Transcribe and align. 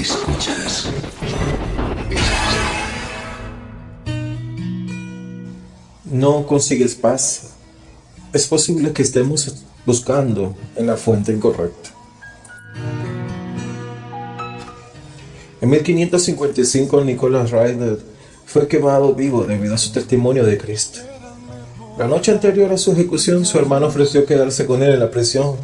Escuchas. 0.00 0.88
No 6.04 6.46
consigues 6.46 6.94
paz. 6.94 7.50
Es 8.32 8.46
posible 8.46 8.92
que 8.92 9.02
estemos 9.02 9.56
buscando 9.84 10.56
en 10.76 10.86
la 10.86 10.96
fuente 10.96 11.32
incorrecta. 11.32 11.90
En 15.60 15.68
1555 15.68 17.04
Nicholas 17.04 17.50
Ryder 17.50 17.98
fue 18.46 18.68
quemado 18.68 19.14
vivo 19.14 19.44
debido 19.44 19.74
a 19.74 19.78
su 19.78 19.92
testimonio 19.92 20.46
de 20.46 20.56
Cristo. 20.56 21.00
La 21.98 22.08
noche 22.08 22.32
anterior 22.32 22.72
a 22.72 22.78
su 22.78 22.92
ejecución, 22.92 23.44
su 23.44 23.58
hermano 23.58 23.88
ofreció 23.88 24.24
quedarse 24.24 24.64
con 24.64 24.82
él 24.82 24.94
en 24.94 25.00
la 25.00 25.10
prisión 25.10 25.56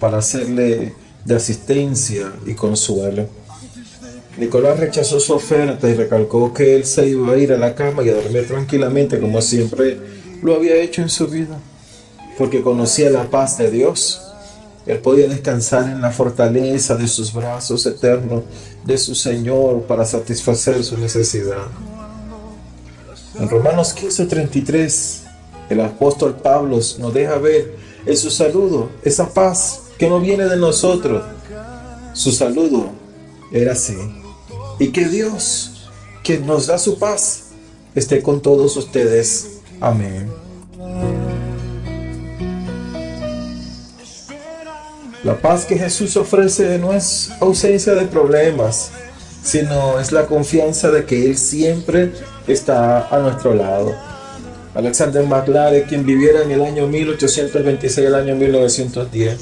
para 0.00 0.18
hacerle 0.18 0.92
de 1.24 1.36
asistencia 1.36 2.32
y 2.44 2.54
consuelo. 2.54 3.45
Nicolás 4.38 4.78
rechazó 4.78 5.18
su 5.18 5.32
oferta 5.32 5.88
y 5.88 5.94
recalcó 5.94 6.52
que 6.52 6.76
él 6.76 6.84
se 6.84 7.08
iba 7.08 7.32
a 7.32 7.38
ir 7.38 7.52
a 7.52 7.56
la 7.56 7.74
cama 7.74 8.02
y 8.02 8.10
a 8.10 8.14
dormir 8.14 8.46
tranquilamente 8.46 9.18
como 9.18 9.40
siempre 9.40 9.98
lo 10.42 10.54
había 10.54 10.76
hecho 10.76 11.00
en 11.00 11.08
su 11.08 11.26
vida, 11.26 11.58
porque 12.36 12.62
conocía 12.62 13.08
la 13.10 13.30
paz 13.30 13.56
de 13.56 13.70
Dios. 13.70 14.22
Él 14.84 14.98
podía 14.98 15.26
descansar 15.26 15.84
en 15.84 16.00
la 16.00 16.10
fortaleza 16.10 16.94
de 16.96 17.08
sus 17.08 17.32
brazos 17.32 17.86
eternos, 17.86 18.44
de 18.84 18.98
su 18.98 19.14
Señor, 19.14 19.82
para 19.82 20.04
satisfacer 20.04 20.84
su 20.84 20.98
necesidad. 20.98 21.66
En 23.40 23.48
Romanos 23.48 23.94
15:33 23.94 25.22
el 25.68 25.80
apóstol 25.80 26.36
Pablo 26.36 26.76
nos 26.76 27.14
deja 27.14 27.38
ver 27.38 27.74
en 28.04 28.16
su 28.16 28.30
saludo 28.30 28.90
esa 29.02 29.28
paz 29.28 29.82
que 29.98 30.08
no 30.08 30.20
viene 30.20 30.44
de 30.44 30.56
nosotros. 30.56 31.24
Su 32.12 32.30
saludo 32.30 32.90
era 33.50 33.72
así. 33.72 33.96
Y 34.78 34.88
que 34.88 35.08
Dios, 35.08 35.88
que 36.22 36.38
nos 36.38 36.66
da 36.66 36.78
su 36.78 36.98
paz, 36.98 37.44
esté 37.94 38.22
con 38.22 38.42
todos 38.42 38.76
ustedes. 38.76 39.60
Amén. 39.80 40.30
La 45.24 45.40
paz 45.40 45.64
que 45.64 45.76
Jesús 45.76 46.16
ofrece 46.16 46.78
no 46.78 46.92
es 46.92 47.30
ausencia 47.40 47.94
de 47.94 48.06
problemas, 48.06 48.90
sino 49.42 49.98
es 49.98 50.12
la 50.12 50.26
confianza 50.26 50.90
de 50.90 51.04
que 51.04 51.24
Él 51.26 51.36
siempre 51.36 52.12
está 52.46 53.08
a 53.08 53.18
nuestro 53.18 53.54
lado. 53.54 53.94
Alexander 54.74 55.24
McLaren, 55.24 55.84
quien 55.88 56.04
viviera 56.04 56.42
en 56.42 56.50
el 56.50 56.62
año 56.62 56.86
1826 56.86 58.06
al 58.06 58.14
año 58.14 58.36
1910, 58.36 59.38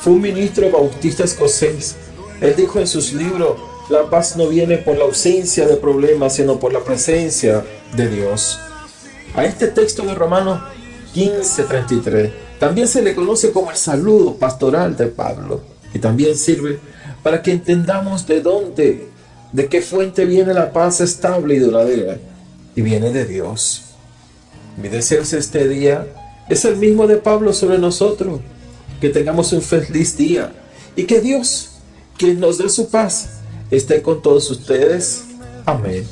fue 0.00 0.14
un 0.14 0.22
ministro 0.22 0.70
bautista 0.70 1.24
escocés. 1.24 1.94
Él 2.40 2.54
dijo 2.56 2.80
en 2.80 2.86
sus 2.86 3.12
libros, 3.12 3.60
la 3.88 4.08
paz 4.08 4.36
no 4.36 4.48
viene 4.48 4.78
por 4.78 4.96
la 4.96 5.04
ausencia 5.04 5.66
de 5.66 5.76
problemas, 5.76 6.34
sino 6.34 6.58
por 6.58 6.72
la 6.72 6.80
presencia 6.80 7.64
de 7.96 8.08
Dios. 8.08 8.58
A 9.34 9.44
este 9.44 9.68
texto 9.68 10.02
de 10.04 10.14
Romanos 10.14 10.60
15:33 11.14 12.30
también 12.58 12.86
se 12.86 13.02
le 13.02 13.14
conoce 13.14 13.50
como 13.50 13.70
el 13.70 13.76
saludo 13.76 14.34
pastoral 14.36 14.96
de 14.96 15.06
Pablo 15.06 15.62
y 15.92 15.98
también 15.98 16.36
sirve 16.36 16.78
para 17.22 17.42
que 17.42 17.52
entendamos 17.52 18.26
de 18.26 18.40
dónde, 18.40 19.08
de 19.52 19.66
qué 19.68 19.82
fuente 19.82 20.24
viene 20.24 20.54
la 20.54 20.72
paz 20.72 21.00
estable 21.00 21.54
y 21.54 21.58
duradera 21.58 22.18
y 22.74 22.82
viene 22.82 23.10
de 23.10 23.24
Dios. 23.24 23.82
Mi 24.76 24.88
deseo 24.88 25.22
este 25.22 25.68
día 25.68 26.06
es 26.48 26.64
el 26.64 26.76
mismo 26.76 27.06
de 27.06 27.16
Pablo 27.16 27.52
sobre 27.52 27.78
nosotros. 27.78 28.40
Que 29.00 29.08
tengamos 29.08 29.52
un 29.52 29.62
feliz 29.62 30.16
día 30.16 30.52
y 30.94 31.04
que 31.04 31.20
Dios, 31.20 31.70
quien 32.16 32.38
nos 32.38 32.58
dé 32.58 32.68
su 32.68 32.88
paz, 32.88 33.41
esté 33.72 34.02
con 34.02 34.22
todos 34.22 34.50
ustedes. 34.50 35.24
Amén. 35.66 36.06